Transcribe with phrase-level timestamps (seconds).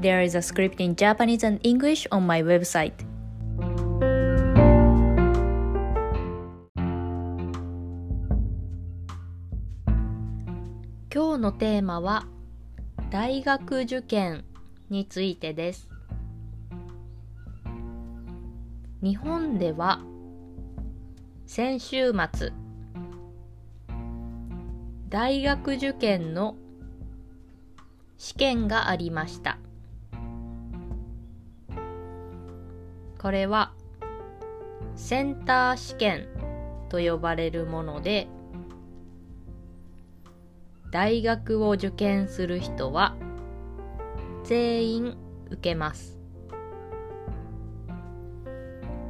[0.00, 2.92] There is a script in Japanese and English on my website.
[11.12, 12.26] 今日のテーマは
[13.10, 14.44] 大学受験
[14.88, 15.88] についてです。
[19.02, 20.00] 日本では
[21.44, 22.52] 先週末
[25.08, 26.54] 大学受験の
[28.16, 29.58] 試験がありました。
[33.18, 33.72] これは
[34.94, 36.28] センター試験
[36.88, 38.28] と呼ばれるもので
[40.90, 43.16] 大学を受験する人は
[44.44, 45.16] 全員
[45.50, 46.18] 受けます。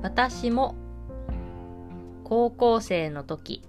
[0.02, 0.74] 私も
[2.24, 3.62] 高校生の時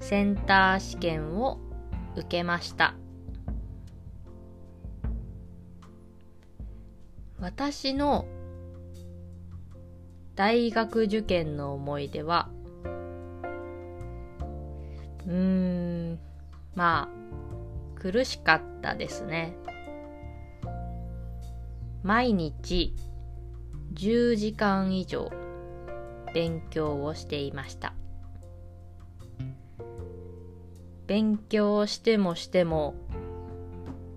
[0.00, 1.58] センター試験を
[2.16, 2.94] 受けました。
[7.40, 8.26] 私の
[10.38, 12.48] 大学受験の思い出は、
[15.26, 16.18] うーん、
[16.76, 19.56] まあ、苦しかったですね。
[22.04, 22.94] 毎日
[23.94, 25.28] 10時間以上
[26.32, 27.94] 勉強をしていました。
[31.08, 32.94] 勉強してもしても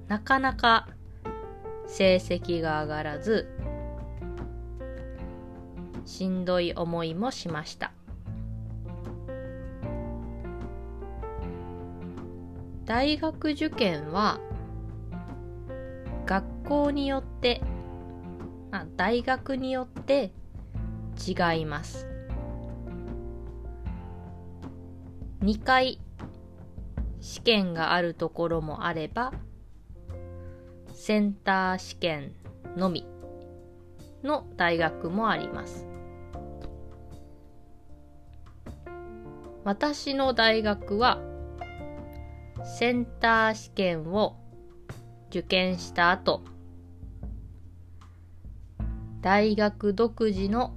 [0.07, 0.87] なかなか
[1.87, 3.60] 成績が上がらず
[6.11, 7.93] しんどい思いもしました。
[12.83, 14.37] 大学受験は
[16.25, 17.61] 学校によって
[18.71, 20.33] あ大学によって
[21.25, 22.05] 違います。
[25.39, 26.01] 2回
[27.21, 29.31] 試験があるところもあれば
[30.93, 32.33] センター試験
[32.75, 33.07] のみ
[34.23, 35.90] の大学もあります。
[39.63, 41.19] 私の大学は
[42.63, 44.37] センター試験を
[45.29, 46.41] 受験した後
[49.21, 50.73] 大学独自の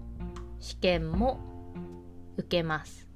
[0.60, 1.40] 試験も
[2.36, 3.08] 受けます。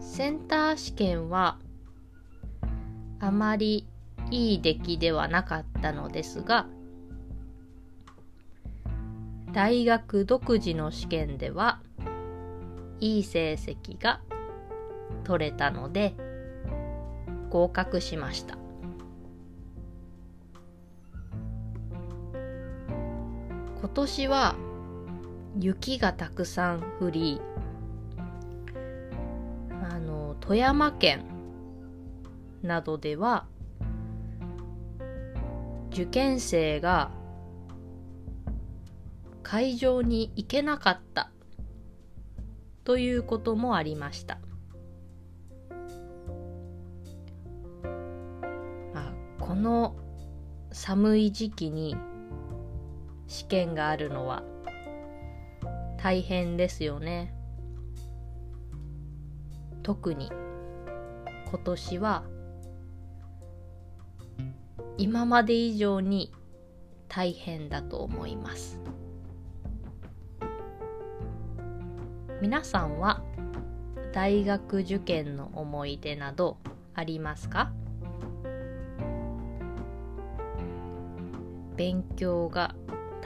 [0.00, 1.58] センター試験は
[3.20, 3.86] あまり
[4.32, 6.66] いい出来ではなかったのですが
[9.58, 11.80] 大学独自の試験では
[13.00, 14.20] いい成績が
[15.24, 16.14] 取れたので
[17.50, 18.56] 合格しました。
[23.80, 24.54] 今年は
[25.58, 27.40] 雪がたくさん降り
[29.90, 31.24] あの富山県
[32.62, 33.46] などでは
[35.90, 37.17] 受験生が
[39.50, 41.30] 会場に行けなかった
[42.84, 44.40] ということもありました。
[48.92, 49.10] あ
[49.40, 49.96] この
[50.70, 51.96] 寒い時期に
[53.26, 54.42] 試験があるのは
[55.96, 57.34] 大変ですよね。
[59.82, 60.30] 特に
[61.48, 62.24] 今年は
[64.98, 66.34] 今まで以上に
[67.08, 68.78] 大変だと思います。
[72.40, 73.22] 皆さんは
[74.12, 76.56] 大学受験の思い出など
[76.94, 77.72] ありますか？
[81.76, 82.74] 勉強が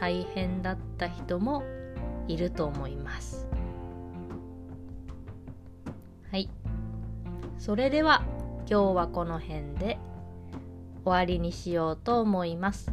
[0.01, 1.63] 大変だった人も
[2.27, 3.47] いると思います。
[6.31, 6.49] はい。
[7.59, 8.23] それでは
[8.69, 9.99] 今日はこの辺で
[11.05, 12.91] 終わりにしようと思います。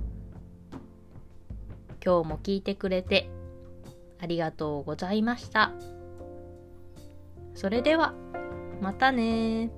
[2.03, 3.29] 今日も聞いてくれて
[4.21, 5.71] ありがとうございました。
[7.59, 8.13] それでは、
[8.79, 9.69] またね